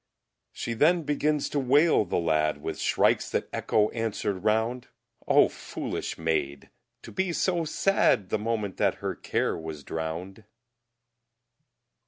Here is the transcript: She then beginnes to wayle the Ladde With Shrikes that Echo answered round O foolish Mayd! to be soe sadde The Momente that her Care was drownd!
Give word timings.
She 0.51 0.73
then 0.73 1.03
beginnes 1.03 1.47
to 1.51 1.59
wayle 1.59 2.05
the 2.05 2.17
Ladde 2.17 2.57
With 2.59 2.79
Shrikes 2.79 3.29
that 3.29 3.47
Echo 3.53 3.89
answered 3.91 4.43
round 4.43 4.87
O 5.27 5.47
foolish 5.47 6.17
Mayd! 6.17 6.71
to 7.03 7.11
be 7.11 7.31
soe 7.31 7.65
sadde 7.65 8.29
The 8.29 8.39
Momente 8.39 8.77
that 8.77 8.95
her 8.95 9.13
Care 9.13 9.55
was 9.55 9.83
drownd! 9.83 10.45